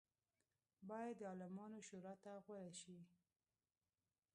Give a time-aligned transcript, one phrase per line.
[0.89, 2.97] باید د عالمانو شورا ته غوره شي.